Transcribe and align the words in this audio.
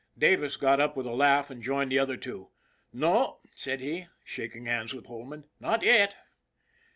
Davis 0.17 0.57
got 0.57 0.79
up 0.79 0.97
with 0.97 1.05
a 1.05 1.13
laugh 1.13 1.51
and 1.51 1.61
joined 1.61 1.91
the 1.91 1.99
other 1.99 2.17
two," 2.17 2.49
No," 2.91 3.37
said 3.55 3.81
he, 3.81 4.07
shaking 4.23 4.65
hands 4.65 4.95
with 4.95 5.05
Holman," 5.05 5.43
not 5.59 5.83
yet." 5.83 6.15